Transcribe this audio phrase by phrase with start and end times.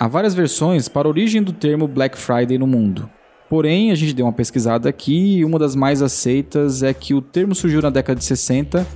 [0.00, 3.06] Há várias versões para a origem do termo Black Friday no mundo.
[3.50, 7.20] Porém, a gente deu uma pesquisada aqui e uma das mais aceitas é que o
[7.20, 8.86] termo surgiu na década de 60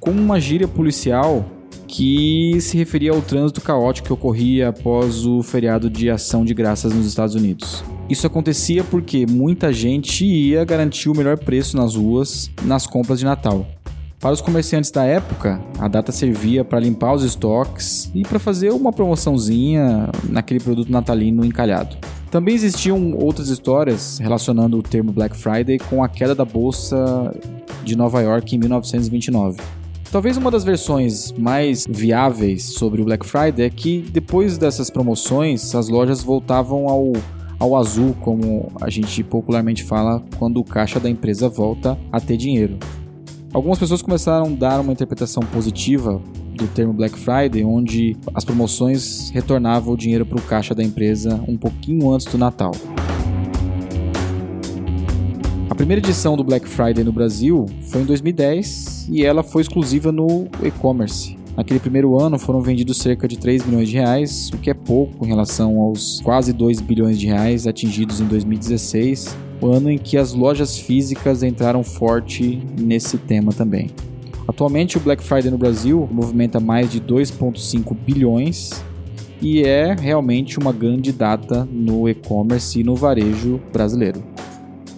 [0.00, 1.48] como uma gíria policial
[1.86, 6.92] que se referia ao trânsito caótico que ocorria após o feriado de ação de graças
[6.92, 7.84] nos Estados Unidos.
[8.10, 13.24] Isso acontecia porque muita gente ia garantir o melhor preço nas ruas nas compras de
[13.24, 13.64] Natal.
[14.20, 18.72] Para os comerciantes da época, a data servia para limpar os estoques e para fazer
[18.72, 21.96] uma promoçãozinha naquele produto natalino encalhado.
[22.28, 27.32] Também existiam outras histórias relacionando o termo Black Friday com a queda da bolsa
[27.84, 29.60] de Nova York em 1929.
[30.10, 35.76] Talvez uma das versões mais viáveis sobre o Black Friday é que depois dessas promoções,
[35.76, 37.12] as lojas voltavam ao,
[37.56, 42.36] ao azul, como a gente popularmente fala, quando o caixa da empresa volta a ter
[42.36, 42.78] dinheiro.
[43.50, 46.20] Algumas pessoas começaram a dar uma interpretação positiva
[46.54, 51.42] do termo Black Friday, onde as promoções retornavam o dinheiro para o caixa da empresa
[51.48, 52.72] um pouquinho antes do Natal.
[55.70, 60.12] A primeira edição do Black Friday no Brasil foi em 2010 e ela foi exclusiva
[60.12, 61.38] no e-commerce.
[61.56, 65.24] Naquele primeiro ano foram vendidos cerca de 3 milhões de reais, o que é pouco
[65.24, 70.16] em relação aos quase 2 bilhões de reais atingidos em 2016 o ano em que
[70.16, 73.90] as lojas físicas entraram forte nesse tema também.
[74.46, 78.70] Atualmente, o Black Friday no Brasil movimenta mais de 2,5 bilhões
[79.42, 84.22] e é realmente uma grande data no e-commerce e no varejo brasileiro.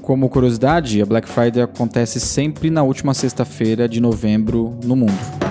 [0.03, 5.50] Como curiosidade, a Black Friday acontece sempre na última sexta-feira de novembro no mundo.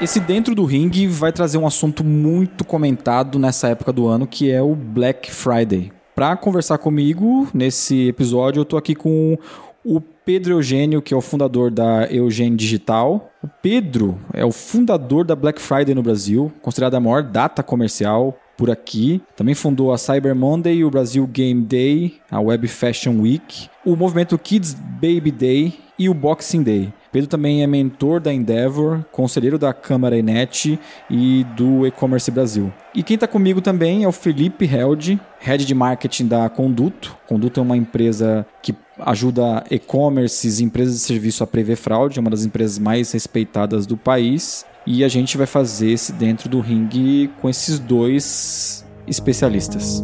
[0.00, 4.50] Esse dentro do ringue vai trazer um assunto muito comentado nessa época do ano, que
[4.50, 5.92] é o Black Friday.
[6.14, 9.38] Para conversar comigo nesse episódio, eu tô aqui com
[9.84, 13.30] o Pedro Eugênio, que é o fundador da Eugênio Digital.
[13.42, 18.36] O Pedro é o fundador da Black Friday no Brasil, considerada a maior data comercial
[18.56, 19.22] por aqui.
[19.36, 24.36] Também fundou a Cyber Monday, o Brasil Game Day, a Web Fashion Week, o movimento
[24.38, 26.92] Kids Baby Day e o Boxing Day.
[27.14, 30.76] Pedro também é mentor da Endeavor, conselheiro da Câmara Enet
[31.08, 32.72] e do E-Commerce Brasil.
[32.92, 37.16] E quem está comigo também é o Felipe Held, Head de Marketing da Conduto.
[37.28, 42.20] Conduto é uma empresa que ajuda e-commerces e empresas de serviço a prever fraude, é
[42.20, 44.66] uma das empresas mais respeitadas do país.
[44.84, 50.02] E a gente vai fazer esse dentro do ringue com esses dois especialistas.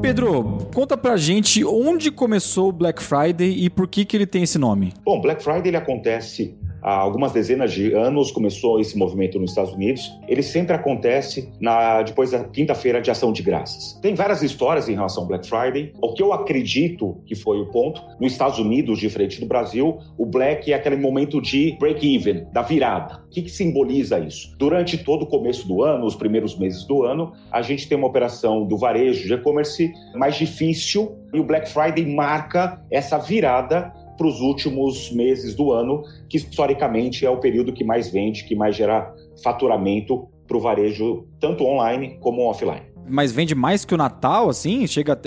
[0.00, 4.42] Pedro, conta pra gente onde começou o Black Friday e por que, que ele tem
[4.42, 4.94] esse nome.
[5.04, 9.72] Bom, Black Friday ele acontece há algumas dezenas de anos começou esse movimento nos Estados
[9.72, 10.10] Unidos.
[10.28, 13.98] Ele sempre acontece na depois da quinta-feira de ação de graças.
[14.00, 15.92] Tem várias histórias em relação ao Black Friday.
[16.00, 20.26] O que eu acredito que foi o ponto, nos Estados Unidos, diferente do Brasil, o
[20.26, 23.22] Black é aquele momento de break-even, da virada.
[23.26, 24.54] O que, que simboliza isso?
[24.58, 28.06] Durante todo o começo do ano, os primeiros meses do ano, a gente tem uma
[28.06, 34.28] operação do varejo de e-commerce mais difícil e o Black Friday marca essa virada para
[34.28, 38.76] os últimos meses do ano, que historicamente é o período que mais vende, que mais
[38.76, 42.82] gera faturamento para o varejo, tanto online como offline.
[43.08, 44.86] Mas vende mais que o Natal, assim?
[44.86, 45.18] Chega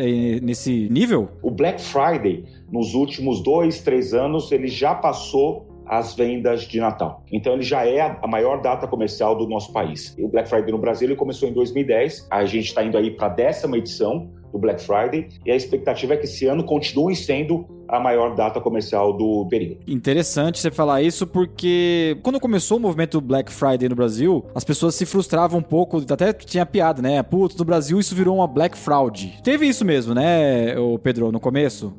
[0.43, 1.27] nesse nível?
[1.41, 7.25] O Black Friday, nos últimos dois, três anos, ele já passou as vendas de Natal.
[7.31, 10.15] Então ele já é a maior data comercial do nosso país.
[10.19, 13.25] O Black Friday no Brasil ele começou em 2010, a gente está indo aí para
[13.25, 17.65] a décima edição do Black Friday e a expectativa é que esse ano continue sendo
[17.87, 19.79] a maior data comercial do período.
[19.87, 24.95] Interessante você falar isso porque quando começou o movimento Black Friday no Brasil, as pessoas
[24.95, 27.21] se frustravam um pouco, até tinha piada, né?
[27.23, 29.39] Putz, no Brasil isso virou uma Black Fraud.
[29.43, 31.93] Teve isso mesmo, né, o Pedro, no começo?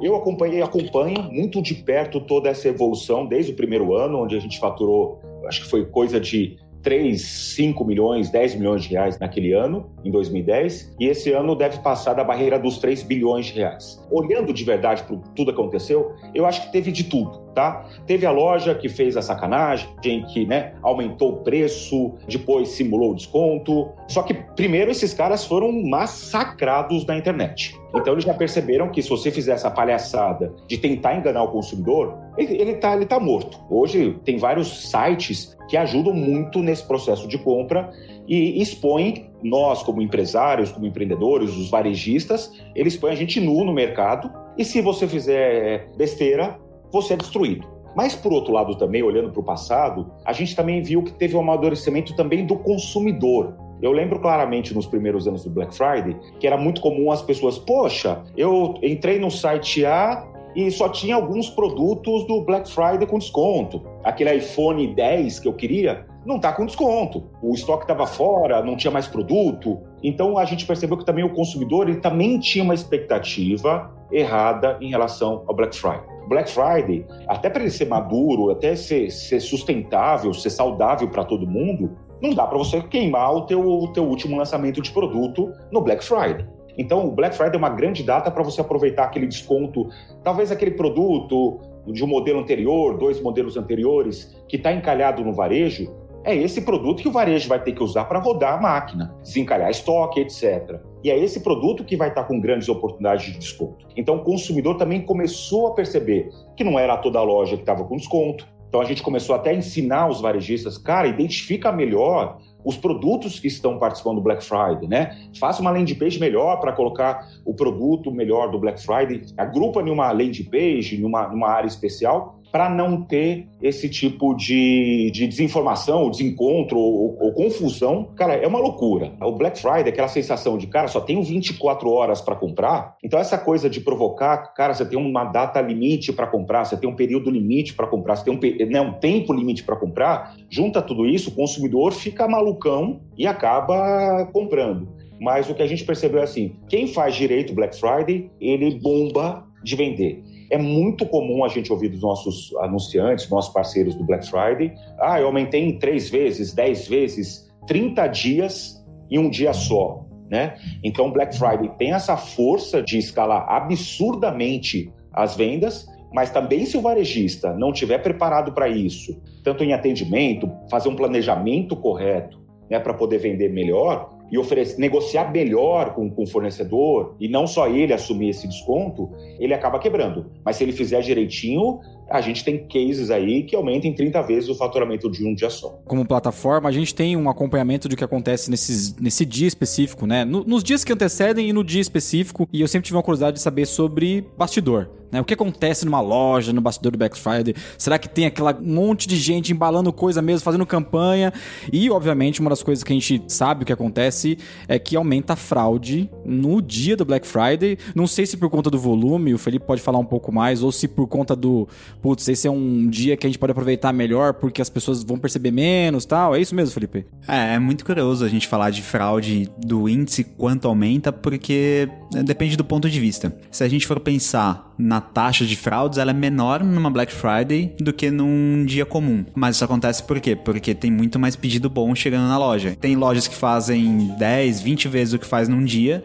[0.00, 4.40] Eu acompanhei, acompanho muito de perto toda essa evolução desde o primeiro ano, onde a
[4.40, 6.56] gente faturou, acho que foi coisa de
[6.88, 11.80] 3, 5 milhões, 10 milhões de reais naquele ano, em 2010, e esse ano deve
[11.80, 14.02] passar da barreira dos 3 bilhões de reais.
[14.10, 17.84] Olhando de verdade para tudo que aconteceu, eu acho que teve de tudo, tá?
[18.06, 23.14] Teve a loja que fez a sacanagem, que né, aumentou o preço, depois simulou o
[23.16, 23.90] desconto.
[24.06, 27.76] Só que primeiro esses caras foram massacrados na internet.
[27.92, 32.16] Então eles já perceberam que se você fizer essa palhaçada de tentar enganar o consumidor,
[32.36, 33.58] ele, ele, tá, ele tá morto.
[33.68, 37.90] Hoje tem vários sites que ajudam muito nesse processo de compra
[38.28, 43.72] e expõem nós, como empresários, como empreendedores, os varejistas, eles põem a gente nu no
[43.72, 46.58] mercado e se você fizer besteira,
[46.90, 47.66] você é destruído.
[47.96, 51.36] Mas, por outro lado, também, olhando para o passado, a gente também viu que teve
[51.36, 53.56] um amadurecimento também do consumidor.
[53.80, 57.58] Eu lembro claramente nos primeiros anos do Black Friday que era muito comum as pessoas,
[57.58, 63.18] poxa, eu entrei no site A e só tinha alguns produtos do Black Friday com
[63.18, 63.82] desconto.
[64.02, 67.30] Aquele iPhone 10 que eu queria não está com desconto.
[67.40, 69.78] O estoque estava fora, não tinha mais produto.
[70.02, 74.90] Então a gente percebeu que também o consumidor ele também tinha uma expectativa errada em
[74.90, 76.17] relação ao Black Friday.
[76.28, 81.46] Black Friday, até para ele ser maduro, até ser, ser sustentável, ser saudável para todo
[81.46, 85.80] mundo, não dá para você queimar o teu, o teu último lançamento de produto no
[85.80, 86.46] Black Friday.
[86.76, 89.88] Então, o Black Friday é uma grande data para você aproveitar aquele desconto,
[90.22, 95.92] talvez aquele produto de um modelo anterior, dois modelos anteriores, que está encalhado no varejo,
[96.28, 99.70] é esse produto que o varejo vai ter que usar para rodar a máquina, desencalhar
[99.70, 100.78] estoque, etc.
[101.02, 103.86] E é esse produto que vai estar tá com grandes oportunidades de desconto.
[103.96, 107.82] Então, o consumidor também começou a perceber que não era toda a loja que estava
[107.84, 108.46] com desconto.
[108.68, 113.46] Então, a gente começou até a ensinar os varejistas, cara, identifica melhor os produtos que
[113.46, 115.16] estão participando do Black Friday, né?
[115.38, 119.88] Faça uma landing page melhor para colocar o produto melhor do Black Friday, agrupa em
[119.88, 126.10] uma landing page, numa, numa área especial para não ter esse tipo de, de desinformação,
[126.10, 128.10] desencontro ou, ou, confusão.
[128.16, 129.12] Cara, é uma loucura.
[129.20, 132.96] O Black Friday, aquela sensação de, cara, só tenho 24 horas para comprar.
[133.02, 136.88] Então, essa coisa de provocar, cara, você tem uma data limite para comprar, você tem
[136.88, 140.80] um período limite para comprar, você tem um, né, um tempo limite para comprar, junta
[140.80, 144.88] tudo isso, o consumidor fica malucão e acaba comprando.
[145.20, 149.44] Mas o que a gente percebeu é assim: quem faz direito Black Friday, ele bomba
[149.62, 150.22] de vender.
[150.50, 155.20] É muito comum a gente ouvir dos nossos anunciantes, nossos parceiros do Black Friday, ah,
[155.20, 160.04] eu aumentei em três vezes, dez vezes, 30 dias em um dia só.
[160.30, 160.56] Né?
[160.84, 166.80] Então, Black Friday tem essa força de escalar absurdamente as vendas, mas também se o
[166.80, 172.38] varejista não tiver preparado para isso, tanto em atendimento, fazer um planejamento correto
[172.70, 177.46] né, para poder vender melhor, e oferecer, negociar melhor com, com o fornecedor e não
[177.46, 180.26] só ele assumir esse desconto, ele acaba quebrando.
[180.44, 181.80] Mas se ele fizer direitinho,
[182.10, 185.50] a gente tem cases aí que aumentam em 30 vezes o faturamento de um dia
[185.50, 185.80] só.
[185.84, 190.24] Como plataforma, a gente tem um acompanhamento do que acontece nesses, nesse dia específico, né?
[190.24, 193.36] No, nos dias que antecedem e no dia específico, e eu sempre tive uma curiosidade
[193.36, 194.90] de saber sobre bastidor.
[195.10, 195.20] Né?
[195.20, 197.54] O que acontece numa loja, no bastidor do Black Friday?
[197.76, 201.32] Será que tem aquela monte de gente embalando coisa mesmo, fazendo campanha?
[201.72, 205.32] E, obviamente, uma das coisas que a gente sabe o que acontece é que aumenta
[205.32, 207.78] a fraude no dia do Black Friday.
[207.94, 210.70] Não sei se por conta do volume, o Felipe pode falar um pouco mais, ou
[210.70, 211.66] se por conta do,
[212.02, 215.18] putz, esse é um dia que a gente pode aproveitar melhor porque as pessoas vão
[215.18, 216.34] perceber menos tal.
[216.34, 217.06] É isso mesmo, Felipe?
[217.26, 222.22] É, é muito curioso a gente falar de fraude do índice quanto aumenta, porque né,
[222.22, 223.34] depende do ponto de vista.
[223.50, 227.74] Se a gente for pensar na taxa de fraudes, ela é menor numa Black Friday
[227.80, 229.24] do que num dia comum.
[229.34, 230.36] Mas isso acontece por quê?
[230.36, 232.76] Porque tem muito mais pedido bom chegando na loja.
[232.80, 236.04] Tem lojas que fazem 10, 20 vezes o que faz num dia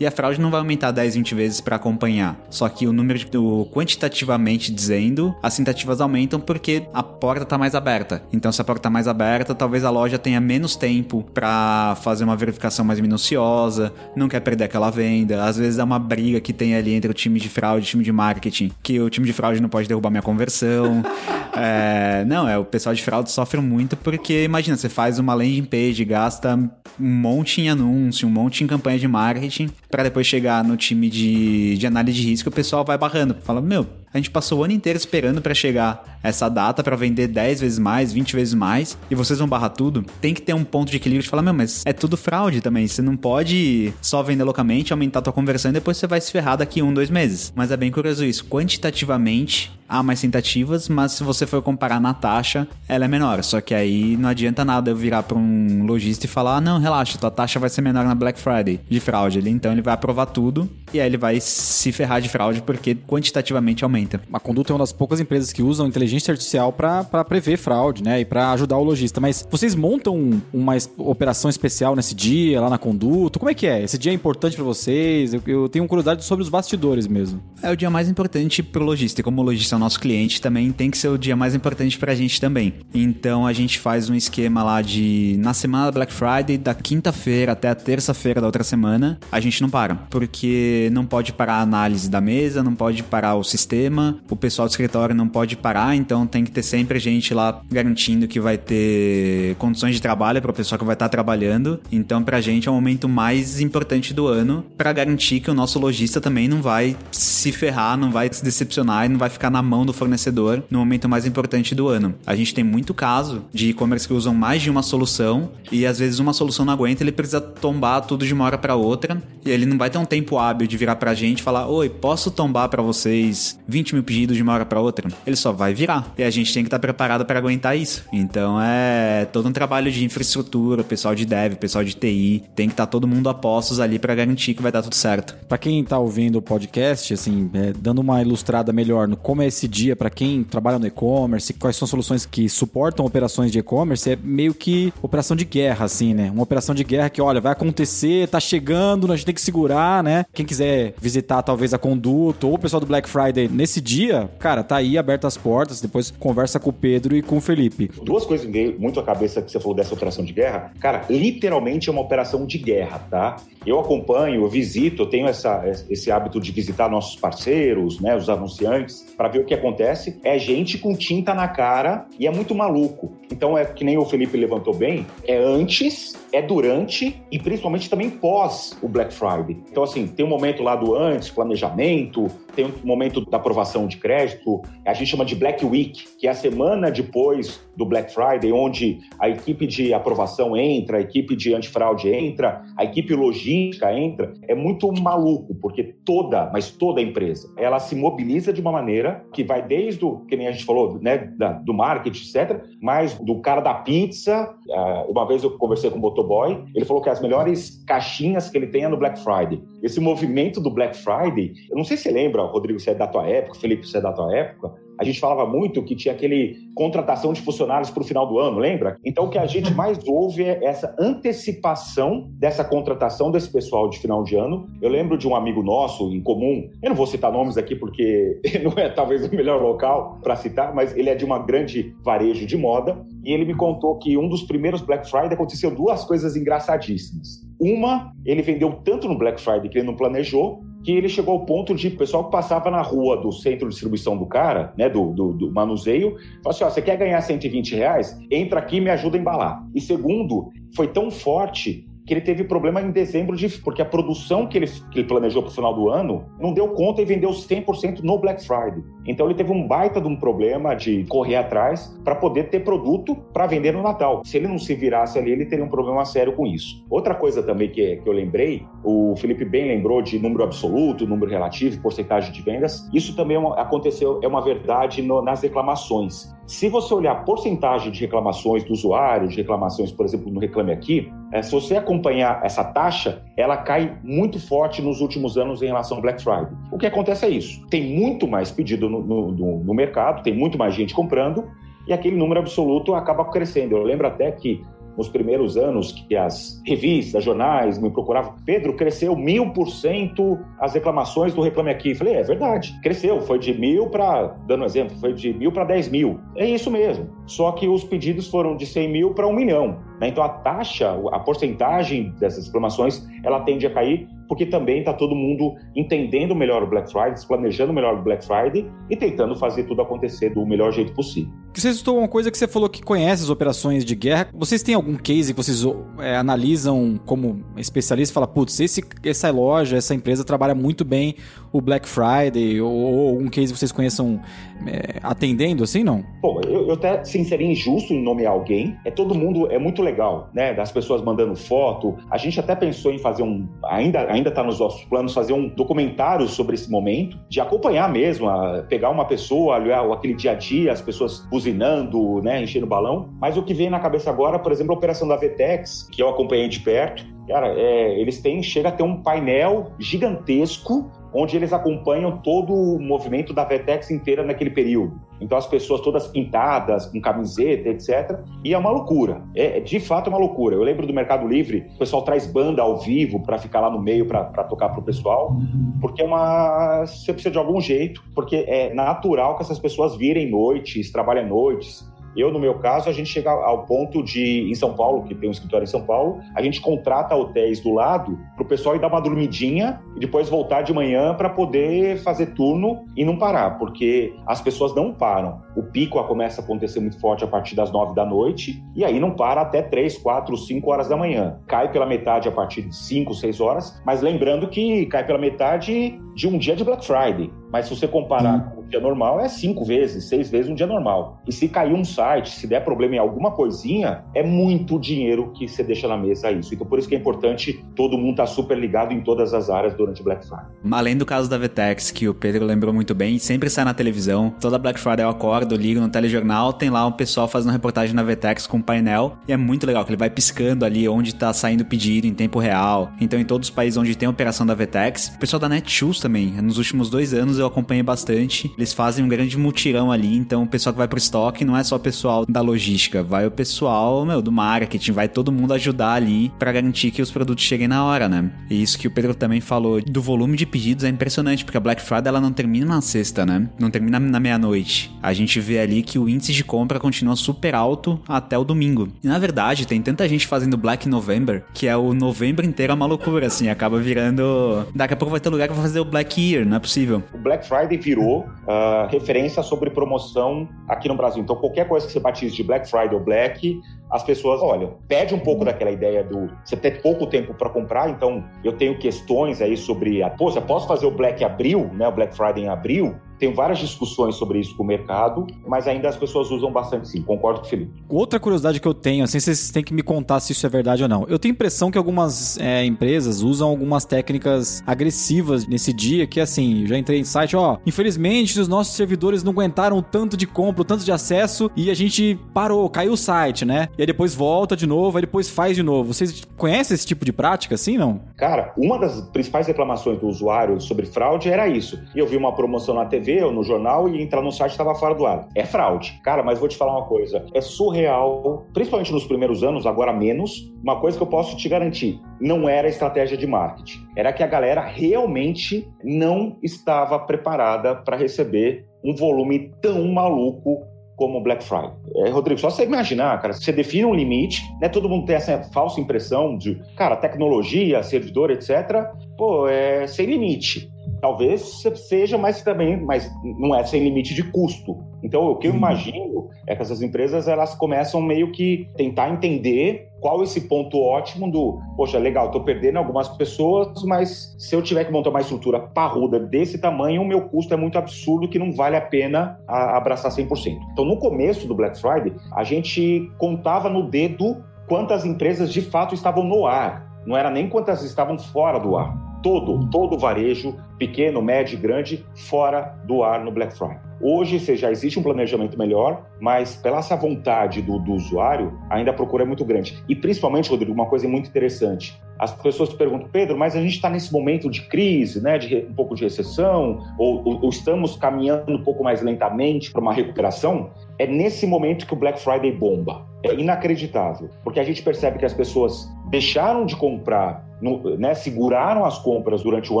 [0.00, 2.34] e a fraude não vai aumentar 10, 20 vezes para acompanhar.
[2.48, 7.58] Só que o número de, o, quantitativamente dizendo, as tentativas aumentam porque a porta tá
[7.58, 8.22] mais aberta.
[8.32, 12.24] Então, se a porta tá mais aberta, talvez a loja tenha menos tempo para fazer
[12.24, 15.44] uma verificação mais minuciosa, não quer perder aquela venda.
[15.44, 17.90] Às vezes é uma briga que tem ali entre o time de fraude e o
[17.90, 21.02] time de marketing, que o time de fraude não pode derrubar minha conversão.
[21.54, 25.64] é, não, é o pessoal de fraude sofre muito porque imagina, você faz uma landing
[25.64, 26.58] page, gasta
[26.98, 31.10] um monte em anúncio, um monte em campanha de marketing, para depois chegar no time
[31.10, 34.64] de, de análise de risco, o pessoal vai barrando, fala, meu, a gente passou o
[34.64, 38.98] ano inteiro esperando para chegar essa data para vender 10 vezes mais, 20 vezes mais,
[39.10, 40.04] e vocês vão barrar tudo.
[40.20, 42.86] Tem que ter um ponto de equilíbrio de falar, meu, mas é tudo fraude também.
[42.86, 46.30] Você não pode só vender loucamente, aumentar a tua conversão e depois você vai se
[46.30, 47.52] ferrar daqui um, dois meses.
[47.54, 48.44] Mas é bem curioso isso.
[48.44, 53.42] Quantitativamente, há mais tentativas, mas se você for comparar na taxa, ela é menor.
[53.42, 56.78] Só que aí não adianta nada eu virar para um lojista e falar: ah, não,
[56.78, 59.38] relaxa, tua taxa vai ser menor na Black Friday de fraude.
[59.38, 62.94] Ele, então ele vai aprovar tudo e aí ele vai se ferrar de fraude porque
[62.94, 63.99] quantitativamente aumenta.
[64.32, 68.20] A Conduta é uma das poucas empresas que usam inteligência artificial para prever fraude, né?
[68.20, 69.20] E para ajudar o lojista.
[69.20, 73.38] Mas vocês montam uma operação especial nesse dia, lá na Conduta?
[73.38, 73.82] Como é que é?
[73.82, 75.34] Esse dia é importante para vocês?
[75.34, 77.42] Eu, eu, tenho curiosidade sobre os bastidores mesmo.
[77.62, 79.20] É o dia mais importante pro lojista.
[79.20, 81.54] E como o lojista é o nosso cliente, também tem que ser o dia mais
[81.54, 82.74] importante pra gente também.
[82.94, 87.68] Então a gente faz um esquema lá de na semana Black Friday, da quinta-feira até
[87.68, 89.94] a terça-feira da outra semana, a gente não para.
[89.94, 93.89] Porque não pode parar a análise da mesa, não pode parar o sistema,
[94.28, 98.28] o pessoal do escritório não pode parar, então tem que ter sempre gente lá garantindo
[98.28, 101.80] que vai ter condições de trabalho para o pessoal que vai estar trabalhando.
[101.90, 105.54] Então, para a gente é o momento mais importante do ano para garantir que o
[105.54, 109.50] nosso lojista também não vai se ferrar, não vai se decepcionar e não vai ficar
[109.50, 112.14] na mão do fornecedor no momento mais importante do ano.
[112.26, 115.98] A gente tem muito caso de e-commerce que usam mais de uma solução e às
[115.98, 119.50] vezes uma solução não aguenta, ele precisa tombar tudo de uma hora para outra e
[119.50, 122.30] ele não vai ter um tempo hábil de virar pra gente e falar: Oi, posso
[122.30, 126.12] tombar para vocês 20 mil pedidos de uma hora para outra, ele só vai virar.
[126.16, 128.04] E a gente tem que estar tá preparado para aguentar isso.
[128.12, 132.74] Então é todo um trabalho de infraestrutura, pessoal de dev, pessoal de TI, tem que
[132.74, 135.34] estar tá todo mundo a postos ali para garantir que vai dar tudo certo.
[135.48, 139.46] Para quem tá ouvindo o podcast, assim, é, dando uma ilustrada melhor no como é
[139.46, 144.10] esse dia para quem trabalha no e-commerce, quais são soluções que suportam operações de e-commerce,
[144.10, 146.30] é meio que operação de guerra, assim, né?
[146.30, 150.02] Uma operação de guerra que, olha, vai acontecer, tá chegando, a gente tem que segurar,
[150.02, 150.24] né?
[150.32, 154.64] Quem quiser visitar talvez a Conduto ou o pessoal do Black Friday nesse dia, cara,
[154.64, 157.90] tá aí aberto as portas, depois conversa com o Pedro e com o Felipe.
[158.02, 160.72] Duas coisas me veio muito à cabeça que você falou dessa operação de guerra.
[160.80, 163.36] Cara, literalmente é uma operação de guerra, tá?
[163.66, 168.30] Eu acompanho, eu visito, eu tenho essa, esse hábito de visitar nossos parceiros, né, os
[168.30, 170.18] anunciantes, para ver o que acontece.
[170.24, 173.12] É gente com tinta na cara e é muito maluco.
[173.30, 178.10] Então é que nem o Felipe levantou bem, é antes, é durante e principalmente também
[178.10, 179.58] pós o Black Friday.
[179.70, 183.96] Então assim, tem um momento lá do antes, planejamento, tem um momento da aprovação de
[183.96, 188.52] crédito, a gente chama de Black Week, que é a semana depois do Black Friday,
[188.52, 194.32] onde a equipe de aprovação entra, a equipe de antifraude entra, a equipe logística entra.
[194.46, 199.42] É muito maluco, porque toda, mas toda empresa, ela se mobiliza de uma maneira que
[199.42, 203.40] vai desde o, que nem a gente falou, né, da, do marketing, etc., mas do
[203.40, 204.54] cara da pizza.
[204.68, 208.58] Uh, uma vez eu conversei com o motoboy, ele falou que as melhores caixinhas que
[208.58, 209.62] ele tem é no Black Friday.
[209.82, 213.06] Esse movimento do Black Friday, eu não sei se você lembra, Rodrigo, se é da
[213.06, 216.58] tua época, Felipe, se é da tua época, a gente falava muito que tinha aquele
[216.74, 218.98] contratação de funcionários para o final do ano, lembra?
[219.02, 223.98] Então, o que a gente mais ouve é essa antecipação dessa contratação desse pessoal de
[223.98, 224.68] final de ano.
[224.82, 228.40] Eu lembro de um amigo nosso em comum, eu não vou citar nomes aqui porque
[228.62, 232.44] não é talvez o melhor local para citar, mas ele é de uma grande varejo
[232.44, 236.36] de moda e ele me contou que um dos primeiros Black Friday aconteceu duas coisas
[236.36, 237.40] engraçadíssimas.
[237.60, 241.44] Uma, ele vendeu tanto no Black Friday que ele não planejou, que ele chegou ao
[241.44, 244.88] ponto de o pessoal que passava na rua do centro de distribuição do cara, né,
[244.88, 248.18] do, do, do manuseio, falou assim: ó, você quer ganhar 120 reais?
[248.30, 249.62] Entra aqui e me ajuda a embalar.
[249.74, 254.44] E segundo, foi tão forte que ele teve problema em dezembro, de, porque a produção
[254.44, 257.30] que ele, que ele planejou para o final do ano não deu conta e vendeu
[257.30, 258.82] 100% no Black Friday.
[259.06, 263.14] Então ele teve um baita de um problema de correr atrás para poder ter produto
[263.32, 264.22] para vender no Natal.
[264.24, 266.84] Se ele não se virasse ali, ele teria um problema sério com isso.
[266.90, 271.30] Outra coisa também que, que eu lembrei, o Felipe bem lembrou de número absoluto, número
[271.30, 272.90] relativo, porcentagem de vendas.
[272.92, 276.34] Isso também é aconteceu, é uma verdade no, nas reclamações.
[276.44, 280.72] Se você olhar a porcentagem de reclamações do usuário, de reclamações, por exemplo, no Reclame
[280.72, 285.66] Aqui, é, se você acompanhar essa taxa, ela cai muito forte nos últimos anos em
[285.66, 286.48] relação ao Black Friday.
[286.72, 290.58] O que acontece é isso: tem muito mais pedido no, no, no mercado, tem muito
[290.58, 291.48] mais gente comprando,
[291.86, 293.76] e aquele número absoluto acaba crescendo.
[293.76, 294.62] Eu lembro até que
[294.96, 298.34] nos primeiros anos que as revistas, jornais me procuravam.
[298.44, 301.94] Pedro, cresceu mil por cento as reclamações do Reclame Aqui.
[301.94, 305.64] Falei, é verdade, cresceu, foi de mil para, dando um exemplo, foi de mil para
[305.64, 306.20] dez mil.
[306.36, 307.08] É isso mesmo.
[307.26, 309.78] Só que os pedidos foram de 100 mil para um milhão.
[310.00, 310.08] Né?
[310.08, 315.12] Então a taxa, a porcentagem dessas reclamações, ela tende a cair porque também está todo
[315.12, 319.82] mundo entendendo melhor o Black Friday, planejando melhor o Black Friday e tentando fazer tudo
[319.82, 321.32] acontecer do melhor jeito possível.
[321.52, 324.28] Você citou uma coisa que você falou que conhece as operações de guerra.
[324.32, 325.62] Vocês têm algum case que vocês
[325.98, 331.16] é, analisam como especialista e falam, putz, esse, essa loja, essa empresa trabalha muito bem
[331.52, 334.20] o Black Friday ou, algum case que vocês conheçam
[334.66, 336.04] é, atendendo assim, não?
[336.22, 338.76] Bom, eu, eu até sim seria injusto em nomear alguém.
[338.84, 340.54] É todo mundo, é muito legal, né?
[340.54, 341.96] Das pessoas mandando foto.
[342.10, 345.48] A gente até pensou em fazer um, ainda ainda está nos nossos planos fazer um
[345.48, 350.34] documentário sobre esse momento, de acompanhar mesmo, a, pegar uma pessoa, olhar aquele dia a
[350.34, 353.08] dia, as pessoas buzinando, né, enchendo balão.
[353.18, 356.08] Mas o que vem na cabeça agora, por exemplo, a operação da Vetex, que eu
[356.08, 361.52] acompanhei de perto, cara, é, eles têm, chega a ter um painel gigantesco onde eles
[361.52, 365.00] acompanham todo o movimento da Vetex inteira naquele período.
[365.20, 368.20] Então as pessoas todas pintadas, com camiseta, etc.
[368.42, 369.22] E é uma loucura.
[369.34, 370.56] É, é de fato uma loucura.
[370.56, 373.80] Eu lembro do Mercado Livre, o pessoal traz banda ao vivo para ficar lá no
[373.80, 375.36] meio para tocar para o pessoal,
[375.80, 380.30] porque é uma você precisa de algum jeito, porque é natural que essas pessoas virem
[380.30, 384.74] noites, trabalhem noites, eu, no meu caso, a gente chega ao ponto de, em São
[384.74, 388.42] Paulo, que tem um escritório em São Paulo, a gente contrata hotéis do lado para
[388.42, 392.84] o pessoal ir dar uma dormidinha e depois voltar de manhã para poder fazer turno
[392.96, 395.42] e não parar, porque as pessoas não param.
[395.56, 398.98] O pico começa a acontecer muito forte a partir das nove da noite e aí
[398.98, 401.38] não para até três, quatro, cinco horas da manhã.
[401.46, 406.00] Cai pela metade a partir de cinco, seis horas, mas lembrando que cai pela metade
[406.14, 407.30] de um dia de Black Friday.
[407.52, 411.20] Mas se você comparar com dia normal é cinco vezes, seis vezes um dia normal.
[411.26, 415.48] E se cair um site, se der problema em alguma coisinha, é muito dinheiro que
[415.48, 416.54] você deixa na mesa isso.
[416.54, 419.50] Então por isso que é importante todo mundo estar tá super ligado em todas as
[419.50, 420.46] áreas durante Black Friday.
[420.70, 424.34] Além do caso da Vetex, que o Pedro lembrou muito bem, sempre sai na televisão.
[424.40, 428.02] Toda Black Friday eu acordo, ligo no telejornal, tem lá um pessoal fazendo reportagem na
[428.02, 429.16] Vetex com um painel.
[429.26, 432.38] E é muito legal, que ele vai piscando ali onde tá saindo pedido em tempo
[432.38, 432.92] real.
[433.00, 436.30] Então em todos os países onde tem operação da Vetex, o pessoal da Netshoes também.
[436.42, 438.52] Nos últimos dois anos eu acompanhei bastante.
[438.60, 441.64] Eles fazem um grande mutirão ali, então o pessoal que vai pro estoque não é
[441.64, 445.94] só o pessoal da logística, vai o pessoal, meu, do marketing, vai todo mundo ajudar
[445.94, 448.30] ali para garantir que os produtos cheguem na hora, né?
[448.50, 451.60] E isso que o Pedro também falou do volume de pedidos é impressionante, porque a
[451.60, 453.48] Black Friday ela não termina na sexta, né?
[453.58, 454.94] Não termina na meia-noite.
[455.02, 458.90] A gente vê ali que o índice de compra continua super alto até o domingo.
[459.02, 462.86] E na verdade, tem tanta gente fazendo Black November que é o novembro inteiro uma
[462.86, 464.66] loucura, assim, acaba virando.
[464.74, 467.02] Daqui a pouco vai ter lugar pra fazer o Black Year, não é possível.
[467.14, 471.22] O Black Friday virou uh, referência sobre promoção aqui no Brasil.
[471.22, 475.14] Então, qualquer coisa que você batize de Black Friday ou Black, as pessoas, olha, pede
[475.14, 477.88] um pouco daquela ideia do você ter pouco tempo para comprar.
[477.88, 481.86] Então, eu tenho questões aí sobre, a, pô, você posso fazer o Black Abril, né,
[481.88, 482.96] o Black Friday em abril?
[483.20, 487.02] Tenho várias discussões sobre isso com o mercado, mas ainda as pessoas usam bastante sim.
[487.02, 487.70] Concordo com o Felipe.
[487.86, 490.82] Outra curiosidade que eu tenho, assim, vocês têm que me contar se isso é verdade
[490.82, 491.06] ou não.
[491.06, 496.18] Eu tenho a impressão que algumas é, empresas usam algumas técnicas agressivas nesse dia, que
[496.18, 500.26] assim, já entrei em site, ó, infelizmente os nossos servidores não aguentaram o tanto de
[500.26, 503.68] compra, o tanto de acesso, e a gente parou, caiu o site, né?
[503.76, 505.92] E aí depois volta de novo, aí depois faz de novo.
[505.92, 508.00] Vocês conhecem esse tipo de prática, assim, não?
[508.16, 511.78] Cara, uma das principais reclamações do usuário sobre fraude era isso.
[511.94, 514.74] E eu vi uma promoção na TV Ou no jornal e entrar no site estava
[514.74, 515.26] fora do ar.
[515.34, 516.00] É fraude.
[516.02, 517.24] Cara, mas vou te falar uma coisa.
[517.34, 520.52] É surreal, principalmente nos primeiros anos, agora menos.
[520.62, 523.78] Uma coisa que eu posso te garantir: não era estratégia de marketing.
[523.96, 531.16] Era que a galera realmente não estava preparada para receber um volume tão maluco como
[531.16, 531.72] o Black Friday.
[531.96, 534.68] É, Rodrigo, só você imaginar, cara, você define um limite, né?
[534.68, 538.84] Todo mundo tem essa falsa impressão de, cara, tecnologia, servidor, etc.
[539.16, 540.70] Pô, é sem limite.
[541.00, 544.78] Talvez seja, mas também, mas não é sem limite de custo.
[545.02, 545.56] Então, o que eu uhum.
[545.56, 551.30] imagino é que essas empresas elas começam meio que tentar entender qual esse ponto ótimo
[551.30, 555.60] do, poxa, legal, estou perdendo algumas pessoas, mas se eu tiver que montar uma estrutura
[555.60, 560.10] parruda desse tamanho, o meu custo é muito absurdo que não vale a pena abraçar
[560.10, 560.58] 100%.
[560.72, 565.94] Então, no começo do Black Friday, a gente contava no dedo quantas empresas de fato
[565.94, 566.88] estavam no ar.
[567.06, 571.60] Não era nem quantas estavam fora do ar todo, todo o varejo, pequeno, médio e
[571.60, 573.78] grande, fora do ar no Black Friday.
[574.00, 578.94] Hoje já existe um planejamento melhor, mas pela essa vontade do, do usuário, ainda a
[578.94, 579.76] procura é muito grande.
[579.86, 582.00] E principalmente, Rodrigo, uma coisa muito interessante.
[582.18, 585.74] As pessoas perguntam, Pedro, mas a gente está nesse momento de crise, né, de um
[585.74, 590.70] pouco de recessão, ou, ou, ou estamos caminhando um pouco mais lentamente para uma recuperação?
[590.98, 593.06] É nesse momento que o Black Friday bomba.
[593.22, 597.50] É inacreditável, porque a gente percebe que as pessoas deixaram de comprar
[597.98, 599.80] né, seguraram as compras durante o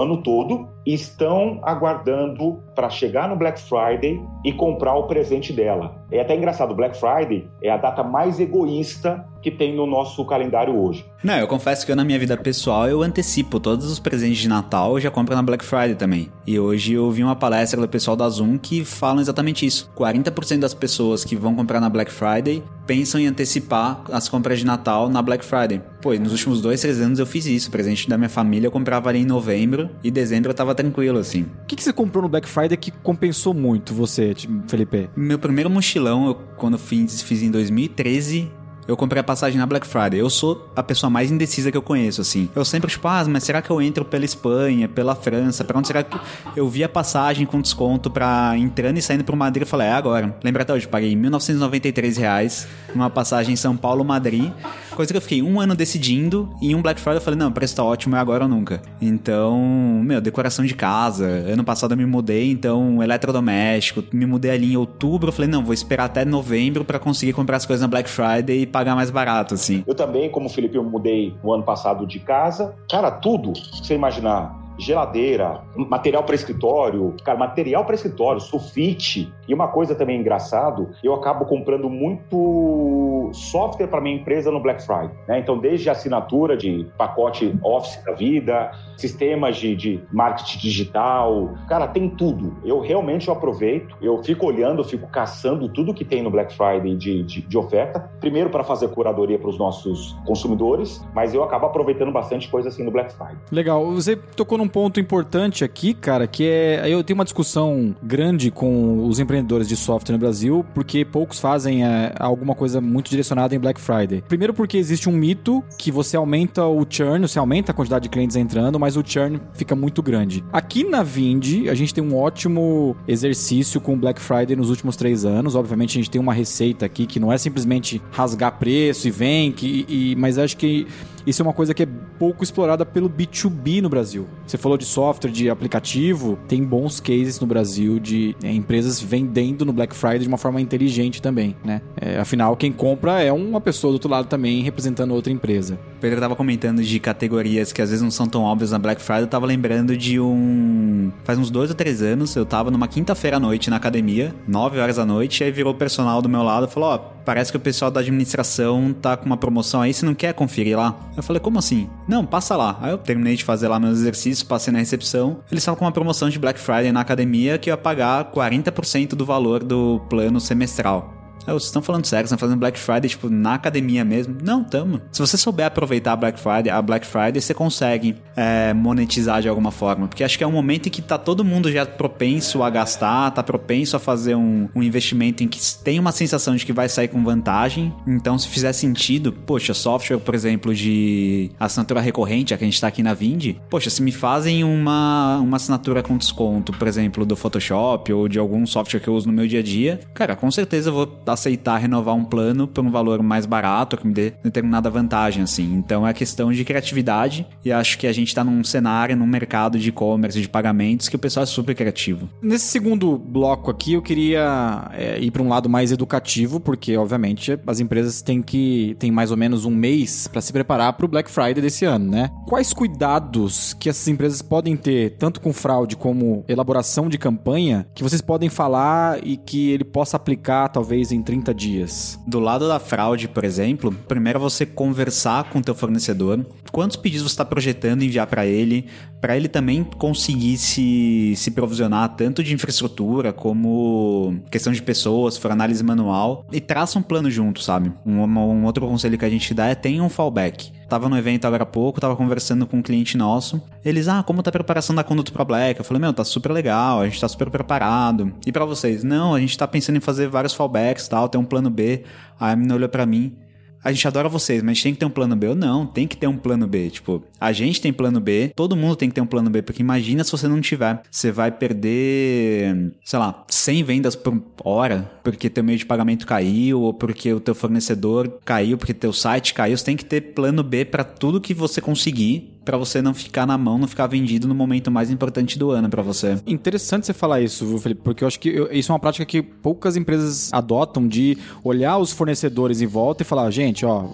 [0.00, 6.04] ano todo estão aguardando para chegar no Black Friday e comprar o presente dela.
[6.10, 10.76] É até engraçado, Black Friday é a data mais egoísta que tem no nosso calendário
[10.76, 11.04] hoje.
[11.22, 14.48] Não, eu confesso que eu, na minha vida pessoal eu antecipo todos os presentes de
[14.48, 16.30] Natal, eu já compro na Black Friday também.
[16.46, 19.90] E hoje eu vi uma palestra do pessoal da Zoom que falam exatamente isso.
[19.96, 24.66] 40% das pessoas que vão comprar na Black Friday pensam em antecipar as compras de
[24.66, 25.80] Natal na Black Friday.
[26.00, 27.70] Pô, nos últimos dois, três anos eu fiz isso.
[27.70, 31.42] presente da minha família eu comprava ali em novembro e dezembro eu tava tranquilo, assim.
[31.62, 34.34] O que, que você comprou no Black Friday que compensou muito você,
[34.66, 35.10] Felipe?
[35.14, 38.50] Meu primeiro mochilão, eu, quando fiz, fiz em 2013,
[38.86, 40.20] eu comprei a passagem na Black Friday.
[40.20, 42.48] Eu sou a pessoa mais indecisa que eu conheço, assim.
[42.54, 45.64] Eu sempre, tipo, ah, mas será que eu entro pela Espanha, pela França?
[45.64, 46.18] Pra onde será que.
[46.56, 49.62] Eu vi a passagem com desconto pra entrando e saindo pro Madrid.
[49.62, 50.36] Eu falei, é agora.
[50.42, 54.50] Lembra até hoje, paguei 1.993 reais numa passagem em São Paulo-Madrid.
[54.94, 57.76] Coisa que eu fiquei um ano decidindo e um Black Friday eu falei, não, preço
[57.76, 58.82] tá ótimo, é agora ou nunca.
[59.00, 61.26] Então, meu, decoração de casa.
[61.26, 64.04] Ano passado eu me mudei, então, eletrodoméstico.
[64.12, 65.28] Me mudei ali em outubro.
[65.28, 68.66] Eu falei, não, vou esperar até novembro para conseguir comprar as coisas na Black Friday
[68.70, 69.84] pagar mais barato, assim.
[69.86, 72.74] Eu também, como o Felipe, eu mudei no ano passado de casa.
[72.90, 79.32] Cara, tudo, você imaginar, geladeira, material para escritório, cara, material para escritório, sulfite.
[79.46, 84.82] E uma coisa também engraçado, eu acabo comprando muito software para minha empresa no Black
[84.84, 85.10] Friday.
[85.26, 85.38] Né?
[85.38, 92.08] Então, desde assinatura de pacote Office da vida, sistemas de, de marketing digital, cara, tem
[92.08, 92.56] tudo.
[92.64, 96.54] Eu realmente eu aproveito, eu fico olhando, eu fico caçando tudo que tem no Black
[96.54, 98.10] Friday de, de, de oferta.
[98.20, 102.84] Primeiro para fazer curadoria para os nossos consumidores, mas eu acabo aproveitando bastante coisa assim
[102.84, 103.36] no Black Friday.
[103.50, 103.84] Legal.
[103.92, 106.88] Você tocou num ponto importante aqui, cara, que é.
[106.88, 111.84] Eu tenho uma discussão grande com os empreendedores de software no Brasil, porque poucos fazem
[111.84, 114.22] é, alguma coisa muito direcionada em Black Friday.
[114.28, 118.08] Primeiro, porque existe um mito que você aumenta o churn, você aumenta a quantidade de
[118.08, 120.44] clientes entrando, mas o churn fica muito grande.
[120.52, 125.24] Aqui na Vind, a gente tem um ótimo exercício com Black Friday nos últimos três
[125.24, 125.54] anos.
[125.54, 129.52] Obviamente, a gente tem uma receita aqui que não é simplesmente rasgar preço e vem,
[129.52, 130.86] que, e, mas acho que
[131.26, 134.26] isso é uma coisa que é pouco explorada pelo B2B no Brasil.
[134.46, 139.64] Você falou de software, de aplicativo, tem bons cases no Brasil de é, empresas vendendo
[139.64, 141.80] no Black Friday de uma forma inteligente também, né?
[142.00, 145.78] É, afinal, quem compra é uma pessoa do outro lado também representando outra empresa.
[145.96, 149.02] O Pedro estava comentando de categorias que às vezes não são tão óbvias na Black
[149.02, 149.22] Friday.
[149.22, 151.10] Eu tava lembrando de um.
[151.24, 154.78] Faz uns dois ou três anos, eu tava numa quinta-feira à noite na academia, nove
[154.78, 156.98] horas da noite, e aí virou o personal do meu lado e falou: Ó, oh,
[157.24, 160.76] parece que o pessoal da administração tá com uma promoção aí, você não quer conferir
[160.76, 160.96] lá?
[161.16, 161.88] Eu falei, como assim?
[162.06, 162.78] Não, passa lá.
[162.80, 165.40] Aí eu terminei de fazer lá meus exercícios, passei na recepção.
[165.50, 169.26] Eles estavam com uma promoção de Black Friday na academia que ia pagar 40% do
[169.26, 171.19] valor do plano semestral.
[171.50, 174.36] Ah, vocês estão falando sério, vocês estão fazendo Black Friday, tipo, na academia mesmo?
[174.40, 175.00] Não, tamo.
[175.10, 179.48] Se você souber aproveitar a Black Friday, a Black Friday, você consegue é, monetizar de
[179.48, 180.06] alguma forma.
[180.06, 183.32] Porque acho que é um momento em que tá todo mundo já propenso a gastar,
[183.32, 186.88] tá propenso a fazer um, um investimento em que tem uma sensação de que vai
[186.88, 187.92] sair com vantagem.
[188.06, 192.80] Então, se fizer sentido, poxa, software, por exemplo, de assinatura recorrente, a que a gente
[192.80, 197.26] tá aqui na Vind, poxa, se me fazem uma, uma assinatura com desconto, por exemplo,
[197.26, 200.36] do Photoshop ou de algum software que eu uso no meu dia a dia, cara,
[200.36, 201.06] com certeza eu vou
[201.40, 205.74] aceitar renovar um plano por um valor mais barato, que me dê determinada vantagem, assim.
[205.74, 209.78] Então é questão de criatividade e acho que a gente tá num cenário, num mercado
[209.78, 212.28] de e-commerce, de pagamentos, que o pessoal é super criativo.
[212.42, 217.58] Nesse segundo bloco aqui, eu queria é, ir para um lado mais educativo, porque, obviamente,
[217.66, 221.08] as empresas têm que tem mais ou menos um mês para se preparar para o
[221.08, 222.30] Black Friday desse ano, né?
[222.46, 228.02] Quais cuidados que essas empresas podem ter, tanto com fraude como elaboração de campanha, que
[228.02, 232.18] vocês podem falar e que ele possa aplicar, talvez, em em 30 dias.
[232.26, 236.96] Do lado da fraude, por exemplo, primeiro é você conversar com o teu fornecedor, quantos
[236.96, 238.86] pedidos você está projetando enviar para ele,
[239.20, 245.50] para ele também conseguir se, se provisionar tanto de infraestrutura como questão de pessoas, for
[245.50, 247.92] análise manual, e traça um plano junto, sabe?
[248.04, 250.72] Um, um outro conselho que a gente dá é tenha um fallback.
[250.90, 253.62] Tava no evento agora há pouco, tava conversando com um cliente nosso.
[253.84, 255.78] Eles, ah, como tá a preparação da conduta pro Black?
[255.78, 258.34] Eu falei, meu, tá super legal, a gente tá super preparado.
[258.44, 259.04] E para vocês?
[259.04, 262.02] Não, a gente tá pensando em fazer vários fallbacks tal, tem um plano B.
[262.40, 263.36] Aí a menina olhou pra mim
[263.82, 265.48] a gente adora vocês, mas a gente tem que ter um plano B.
[265.48, 266.90] ou não, tem que ter um plano B.
[266.90, 269.82] Tipo, a gente tem plano B, todo mundo tem que ter um plano B, porque
[269.82, 271.02] imagina se você não tiver.
[271.10, 276.80] Você vai perder, sei lá, 100 vendas por hora, porque teu meio de pagamento caiu,
[276.82, 279.76] ou porque o teu fornecedor caiu, porque teu site caiu.
[279.76, 283.46] Você tem que ter plano B para tudo que você conseguir para você não ficar
[283.46, 286.38] na mão, não ficar vendido no momento mais importante do ano para você.
[286.46, 289.42] Interessante você falar isso, Felipe, porque eu acho que eu, isso é uma prática que
[289.42, 294.04] poucas empresas adotam de olhar os fornecedores em volta e falar, gente, ó,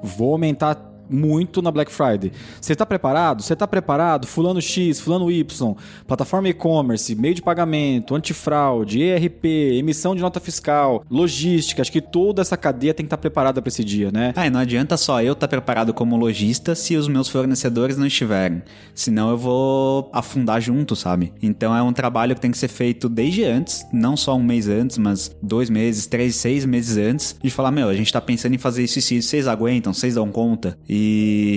[0.00, 2.32] vou aumentar muito na Black Friday.
[2.60, 3.42] Você está preparado?
[3.42, 4.26] Você está preparado?
[4.26, 5.74] Fulano X, Fulano Y,
[6.06, 9.44] plataforma e-commerce, meio de pagamento, antifraude, ERP,
[9.78, 11.82] emissão de nota fiscal, logística.
[11.82, 14.32] Acho que toda essa cadeia tem que estar tá preparada para esse dia, né?
[14.36, 17.96] Ah, e não adianta só eu estar tá preparado como lojista se os meus fornecedores
[17.96, 18.62] não estiverem.
[18.94, 21.32] Senão eu vou afundar junto, sabe?
[21.42, 24.68] Então é um trabalho que tem que ser feito desde antes, não só um mês
[24.68, 28.54] antes, mas dois meses, três, seis meses antes, de falar, meu, a gente está pensando
[28.54, 30.78] em fazer isso e isso, vocês aguentam, vocês dão conta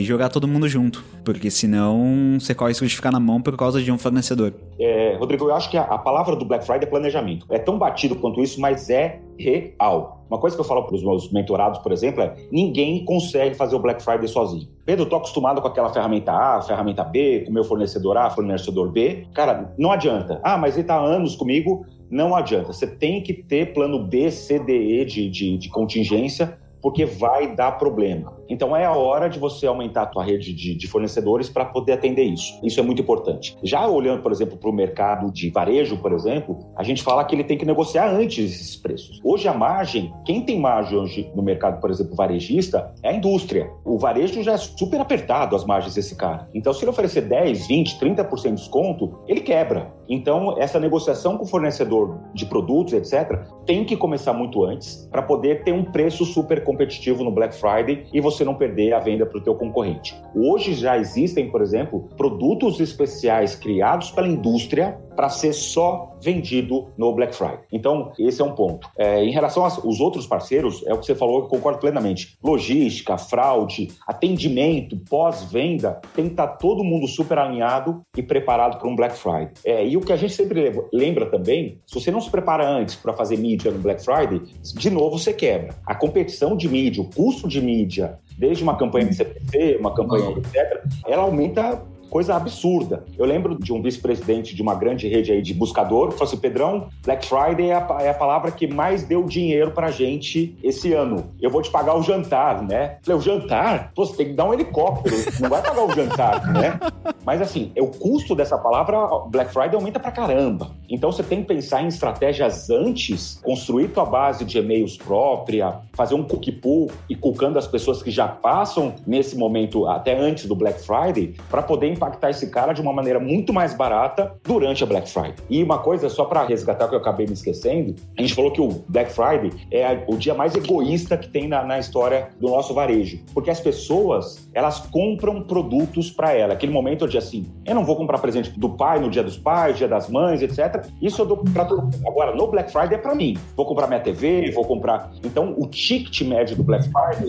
[0.03, 3.81] jogar todo mundo junto, porque senão você corre risco de ficar na mão por causa
[3.81, 4.53] de um fornecedor.
[4.79, 7.45] É, Rodrigo, eu acho que a, a, palavra do Black Friday é planejamento.
[7.49, 10.25] É tão batido quanto isso, mas é real.
[10.29, 13.75] Uma coisa que eu falo para os meus mentorados, por exemplo, é ninguém consegue fazer
[13.75, 14.67] o Black Friday sozinho.
[14.85, 18.91] Pedro, tô acostumado com aquela ferramenta A, ferramenta B, com o meu fornecedor A, fornecedor
[18.91, 19.25] B.
[19.33, 20.39] Cara, não adianta.
[20.43, 21.85] Ah, mas ele está há anos comigo.
[22.09, 22.71] Não adianta.
[22.71, 27.55] Você tem que ter plano B, C, D, E de, de, de contingência, porque vai
[27.55, 28.36] dar problema.
[28.49, 31.93] Então é a hora de você aumentar a tua rede de, de fornecedores para poder
[31.93, 32.59] atender isso.
[32.63, 33.57] Isso é muito importante.
[33.63, 37.35] Já olhando, por exemplo, para o mercado de varejo, por exemplo, a gente fala que
[37.35, 39.19] ele tem que negociar antes esses preços.
[39.23, 43.69] Hoje a margem, quem tem margem hoje no mercado, por exemplo, varejista, é a indústria.
[43.85, 46.49] O varejo já é super apertado as margens desse cara.
[46.53, 49.93] Então, se ele oferecer 10, 20, 30% de desconto, ele quebra.
[50.09, 55.21] Então, essa negociação com o fornecedor de produtos, etc., tem que começar muito antes para
[55.21, 59.25] poder ter um preço super competitivo no Black Friday e você não perder a venda
[59.25, 60.15] para o teu concorrente.
[60.35, 67.13] Hoje já existem, por exemplo, produtos especiais criados pela indústria para ser só vendido no
[67.13, 67.59] Black Friday.
[67.71, 68.89] Então, esse é um ponto.
[68.97, 72.37] É, em relação aos outros parceiros, é o que você falou, eu concordo plenamente.
[72.43, 78.87] Logística, fraude, atendimento, pós-venda, tem que estar tá todo mundo super alinhado e preparado para
[78.87, 79.49] um Black Friday.
[79.65, 82.95] É, e o que a gente sempre lembra também, se você não se prepara antes
[82.95, 85.75] para fazer mídia no Black Friday, de novo você quebra.
[85.85, 90.29] A competição de mídia, o custo de mídia, desde uma campanha de CPC, uma campanha,
[90.37, 93.03] etc., ela aumenta coisa absurda.
[93.17, 96.37] Eu lembro de um vice-presidente de uma grande rede aí de buscador que falou assim:
[96.37, 100.93] Pedrão, Black Friday é a, é a palavra que mais deu dinheiro pra gente esse
[100.93, 101.31] ano.
[101.41, 102.97] Eu vou te pagar o jantar, né?
[103.03, 103.91] falei, o jantar?
[103.93, 106.79] Pô, você tem que dar um helicóptero, não vai pagar o jantar, né?
[107.25, 108.97] Mas assim, é o custo dessa palavra,
[109.29, 110.71] Black Friday aumenta pra caramba.
[110.89, 116.15] Então você tem que pensar em estratégias antes, construir tua base de e-mails própria, fazer
[116.15, 120.55] um cookie pool e cucando as pessoas que já passam nesse momento, até antes do
[120.55, 124.87] Black Friday, para poder impactar esse cara de uma maneira muito mais barata durante a
[124.87, 125.35] Black Friday.
[125.49, 128.51] E uma coisa, só para resgatar o que eu acabei me esquecendo, a gente falou
[128.51, 132.49] que o Black Friday é o dia mais egoísta que tem na, na história do
[132.49, 133.19] nosso varejo.
[133.33, 136.53] Porque as pessoas, elas compram produtos para ela.
[136.53, 139.77] Aquele momento onde assim, eu não vou comprar presente do pai no dia dos pais,
[139.77, 140.85] dia das mães, etc.
[141.01, 141.97] Isso eu dou para todo mundo.
[142.07, 143.35] Agora, no Black Friday é para mim.
[143.55, 145.11] Vou comprar minha TV, vou comprar.
[145.23, 147.27] Então, o ticket médio do Black Friday,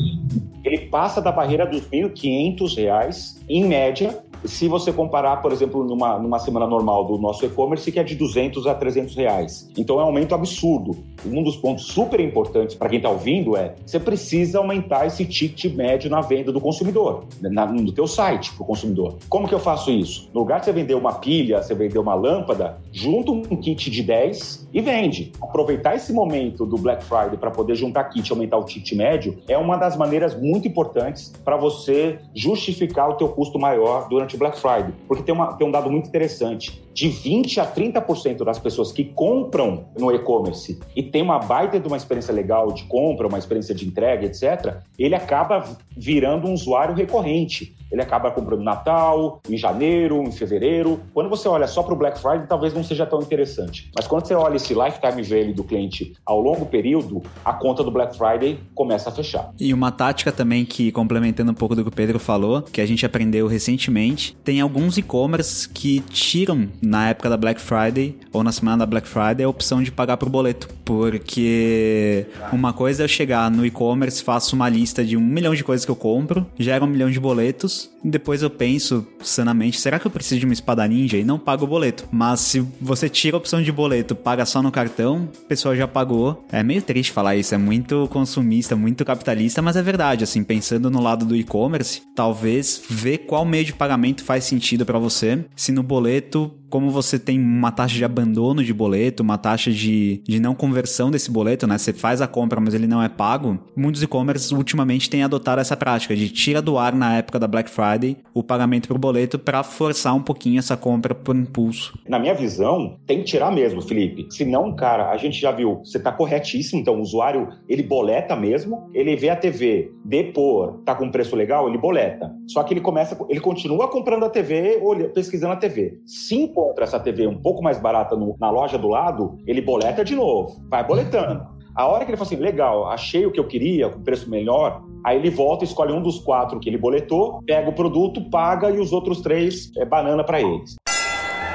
[0.65, 6.19] ele passa da barreira dos R$ 1.500, em média, se você comparar, por exemplo, numa,
[6.19, 9.69] numa semana normal do nosso e-commerce, que é de 200 a 300 reais.
[9.77, 10.97] Então é um aumento absurdo.
[11.27, 15.75] Um dos pontos super importantes para quem está ouvindo é você precisa aumentar esse ticket
[15.75, 19.17] médio na venda do consumidor, na, no teu site para o consumidor.
[19.29, 20.29] Como que eu faço isso?
[20.33, 24.03] No lugar de você vender uma pilha, você vender uma lâmpada, junta um kit de
[24.03, 25.33] 10 e vende.
[25.41, 29.39] Aproveitar esse momento do Black Friday para poder juntar kit e aumentar o ticket médio
[29.49, 34.39] é uma das maneiras muito importantes para você justificar o teu custo maior durante o
[34.39, 34.93] Black Friday.
[35.07, 36.83] Porque tem, uma, tem um dado muito interessante.
[36.99, 41.87] De 20 a 30% das pessoas que compram no e-commerce e tem uma baita de
[41.87, 46.97] uma experiência legal de compra, uma experiência de entrega, etc., ele acaba virando um usuário
[46.97, 51.01] recorrente ele acaba comprando Natal, em janeiro, em fevereiro.
[51.13, 53.91] Quando você olha só para o Black Friday, talvez não seja tão interessante.
[53.97, 57.91] Mas quando você olha esse lifetime value do cliente ao longo período, a conta do
[57.91, 59.53] Black Friday começa a fechar.
[59.59, 62.87] E uma tática também que, complementando um pouco do que o Pedro falou, que a
[62.87, 68.51] gente aprendeu recentemente, tem alguns e-commerce que tiram na época da Black Friday ou na
[68.51, 70.78] semana da Black Friday a opção de pagar por boleto.
[70.89, 75.63] Porque uma coisa é eu chegar no e-commerce, faço uma lista de um milhão de
[75.63, 80.07] coisas que eu compro, gero um milhão de boletos depois eu penso sanamente, será que
[80.07, 82.07] eu preciso de uma espada ninja e não pago o boleto?
[82.11, 85.89] Mas se você tira a opção de boleto, paga só no cartão, o pessoal já
[85.89, 86.45] pagou.
[86.51, 90.91] É meio triste falar isso, é muito consumista, muito capitalista, mas é verdade, assim, pensando
[90.91, 95.45] no lado do e-commerce, talvez ver qual meio de pagamento faz sentido para você.
[95.57, 100.23] Se no boleto como você tem uma taxa de abandono de boleto, uma taxa de,
[100.29, 100.78] de não conversão
[101.11, 101.79] desse boleto, né?
[101.79, 103.59] Você faz a compra, mas ele não é pago.
[103.77, 107.71] Muitos e-commerces ultimamente têm adotado essa prática de tira do ar na época da Black
[107.71, 111.99] Friday o pagamento por boleto para forçar um pouquinho essa compra por impulso.
[112.09, 114.27] Na minha visão, tem que tirar mesmo, Felipe.
[114.31, 116.81] Se não, cara, a gente já viu, você tá corretíssimo.
[116.81, 121.69] Então, o usuário, ele boleta mesmo, ele vê a TV, depor, tá com preço legal,
[121.69, 122.33] ele boleta.
[122.47, 126.01] Só que ele começa, ele continua comprando a TV, olha, pesquisando a TV.
[126.05, 130.05] Sim encontra essa TV um pouco mais barata no, na loja do lado, ele boleta
[130.05, 131.47] de novo, vai boletando.
[131.75, 134.83] A hora que ele fala assim, legal, achei o que eu queria, com preço melhor,
[135.05, 138.81] aí ele volta, escolhe um dos quatro que ele boletou, pega o produto, paga e
[138.81, 140.75] os outros três é banana para eles.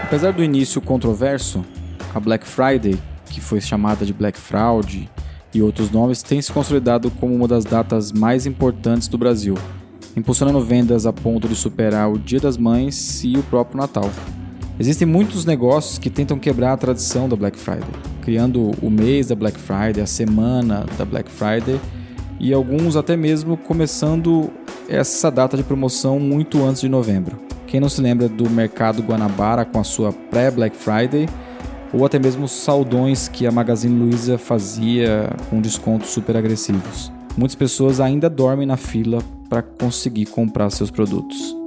[0.02, 1.64] Apesar do início controverso,
[2.16, 2.98] a Black Friday,
[3.30, 5.10] que foi chamada de Black Fraud
[5.54, 9.56] e outros nomes, tem se consolidado como uma das datas mais importantes do Brasil,
[10.16, 14.10] impulsionando vendas a ponto de superar o Dia das Mães e o próprio Natal.
[14.80, 17.90] Existem muitos negócios que tentam quebrar a tradição da Black Friday,
[18.22, 21.80] criando o mês da Black Friday, a semana da Black Friday
[22.40, 24.50] e alguns até mesmo começando
[24.90, 27.38] essa data de promoção muito antes de novembro.
[27.68, 31.30] Quem não se lembra do Mercado Guanabara com a sua pré-Black Friday
[31.94, 37.12] ou até mesmo os saldões que a Magazine Luiza fazia com descontos super agressivos.
[37.38, 41.63] Muitas pessoas ainda dormem na fila para conseguir comprar seus produtos.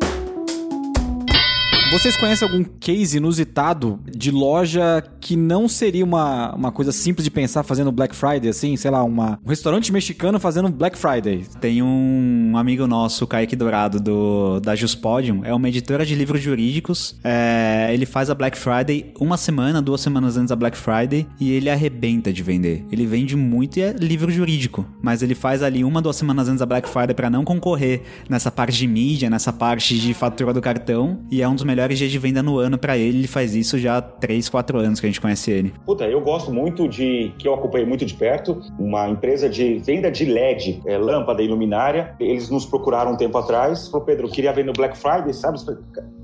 [1.90, 7.30] Vocês conhecem algum case inusitado de loja que não seria uma, uma coisa simples de
[7.30, 8.76] pensar fazendo Black Friday, assim?
[8.76, 11.44] Sei lá, uma, um restaurante mexicano fazendo Black Friday.
[11.60, 17.16] Tem um amigo nosso, Kaique Dourado, do, da Juspodium, é uma editora de livros jurídicos.
[17.22, 21.52] É, ele faz a Black Friday uma semana, duas semanas antes da Black Friday e
[21.52, 22.84] ele arrebenta de vender.
[22.90, 26.58] Ele vende muito e é livro jurídico, mas ele faz ali uma, duas semanas antes
[26.60, 30.60] da Black Friday para não concorrer nessa parte de mídia, nessa parte de fatura do
[30.60, 33.18] cartão e é um dos melhores melhores dias de venda no ano para ele.
[33.18, 35.74] Ele faz isso já há 3, 4 anos que a gente conhece ele.
[35.84, 40.10] Puta, eu gosto muito de, que eu acompanhei muito de perto, uma empresa de venda
[40.10, 42.14] de LED, é, lâmpada e luminária.
[42.18, 45.58] Eles nos procuraram um tempo atrás, falou, Pedro, queria ver no Black Friday, sabe?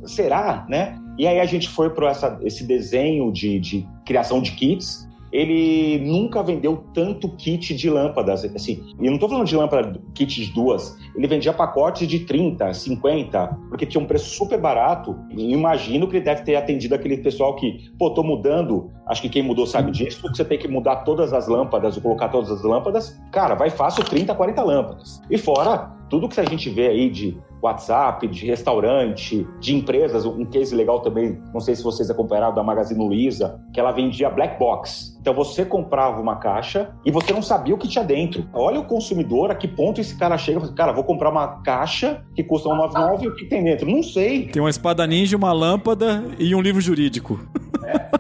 [0.07, 0.99] Será, né?
[1.19, 2.13] E aí a gente foi para
[2.43, 8.45] esse desenho de, de criação de kits ele nunca vendeu tanto kit de lâmpadas.
[8.45, 12.73] Assim, e não estou falando de lâmpada kit de duas, ele vendia pacotes de 30,
[12.73, 15.19] 50, porque tinha um preço super barato.
[15.31, 19.29] E imagino que ele deve ter atendido aquele pessoal que, pô, tô mudando, acho que
[19.29, 22.51] quem mudou sabe disso, que você tem que mudar todas as lâmpadas, ou colocar todas
[22.51, 23.19] as lâmpadas.
[23.31, 25.21] Cara, vai fácil 30, 40 lâmpadas.
[25.31, 30.45] E fora tudo que a gente vê aí de WhatsApp, de restaurante, de empresas, um
[30.45, 34.59] case legal também, não sei se vocês acompanharam, da Magazine Luiza, que ela vendia black
[34.59, 35.17] box.
[35.21, 38.49] Então você comprava uma caixa e você não sabia o que tinha dentro.
[38.53, 41.63] Olha o consumidor, a que ponto esse cara chega e fala, cara, vou comprar uma
[41.63, 43.89] caixa que custa 199 e o que tem dentro?
[43.89, 44.49] Não sei.
[44.49, 47.39] Tem uma espada ninja, uma lâmpada e um livro jurídico.
[47.85, 48.11] É.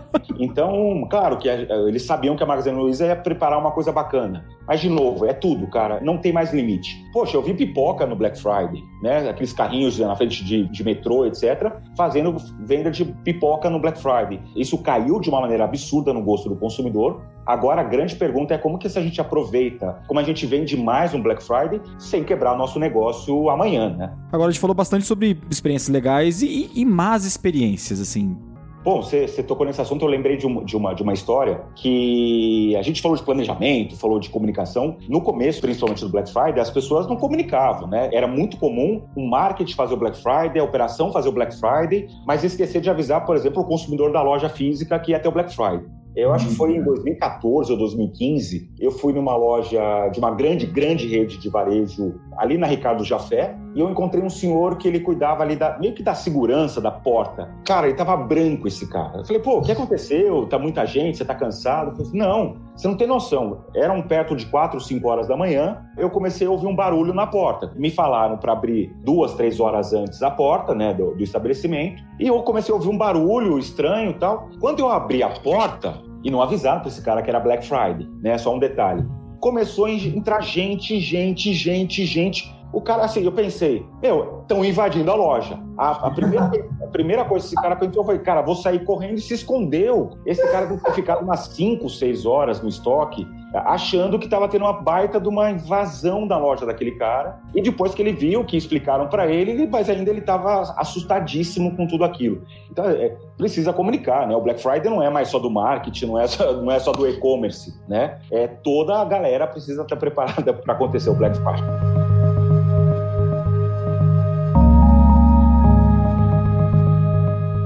[0.42, 4.44] Então, claro que eles sabiam que a Magazine Luiza ia preparar uma coisa bacana.
[4.66, 6.00] Mas, de novo, é tudo, cara.
[6.00, 7.00] Não tem mais limite.
[7.12, 9.28] Poxa, eu vi pipoca no Black Friday, né?
[9.28, 14.40] Aqueles carrinhos na frente de, de metrô, etc., fazendo venda de pipoca no Black Friday.
[14.56, 17.22] Isso caiu de uma maneira absurda no gosto do consumidor.
[17.46, 21.14] Agora, a grande pergunta é como que a gente aproveita, como a gente vende mais
[21.14, 24.12] um Black Friday sem quebrar nosso negócio amanhã, né?
[24.32, 28.36] Agora, a gente falou bastante sobre experiências legais e, e más experiências, assim.
[28.84, 31.62] Bom, você, você, tocou nesse assunto, eu lembrei de uma, de, uma, de uma história
[31.76, 34.96] que a gente falou de planejamento, falou de comunicação.
[35.08, 38.10] No começo, principalmente do Black Friday, as pessoas não comunicavam, né?
[38.12, 42.08] Era muito comum o marketing fazer o Black Friday, a operação fazer o Black Friday,
[42.26, 45.32] mas esquecer de avisar, por exemplo, o consumidor da loja física que ia ter o
[45.32, 45.86] Black Friday.
[46.14, 50.66] Eu acho que foi em 2014 ou 2015, eu fui numa loja de uma grande,
[50.66, 55.00] grande rede de varejo ali na Ricardo Jafé, e eu encontrei um senhor que ele
[55.00, 57.48] cuidava ali da, meio que da segurança da porta.
[57.64, 59.18] Cara, ele tava branco esse cara.
[59.18, 60.46] Eu falei, pô, o que aconteceu?
[60.46, 61.90] Tá muita gente, você tá cansado?
[61.90, 63.64] Eu falei, não, você não tem noção.
[63.74, 67.14] Eram perto de 4 ou 5 horas da manhã, eu comecei a ouvir um barulho
[67.14, 67.72] na porta.
[67.76, 72.26] Me falaram para abrir duas, três horas antes a porta, né, do, do estabelecimento, e
[72.26, 74.48] eu comecei a ouvir um barulho estranho e tal.
[74.60, 78.08] Quando eu abri a porta, e não avisaram para esse cara que era Black Friday,
[78.20, 78.38] né?
[78.38, 79.04] Só um detalhe.
[79.40, 82.61] Começou a entrar gente, gente, gente, gente.
[82.72, 85.58] O cara, assim, eu pensei, meu, estão invadindo a loja.
[85.76, 86.50] A, a, primeira,
[86.82, 90.10] a primeira coisa que esse cara pensou foi, cara, vou sair correndo e se escondeu.
[90.24, 94.64] Esse cara deve ter ficado umas 5, 6 horas no estoque, achando que estava tendo
[94.64, 97.38] uma baita de uma invasão da loja daquele cara.
[97.54, 101.86] E depois que ele viu, que explicaram para ele, mas ainda ele estava assustadíssimo com
[101.86, 102.42] tudo aquilo.
[102.70, 104.34] Então, é, precisa comunicar, né?
[104.34, 106.92] O Black Friday não é mais só do marketing, não é só, não é só
[106.92, 108.18] do e-commerce, né?
[108.30, 111.91] É toda a galera precisa estar preparada para acontecer o Black Friday.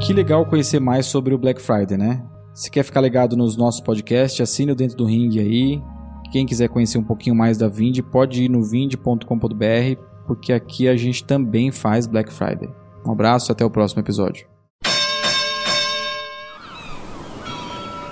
[0.07, 2.23] Que legal conhecer mais sobre o Black Friday, né?
[2.55, 5.83] Se quer ficar ligado nos nossos podcasts, assine o Dentro do Ring aí.
[6.31, 10.97] Quem quiser conhecer um pouquinho mais da Vind, pode ir no vind.com.br, porque aqui a
[10.97, 12.69] gente também faz Black Friday.
[13.05, 14.47] Um abraço, até o próximo episódio.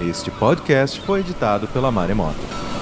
[0.01, 2.74] Este podcast foi editado pela Maremoto.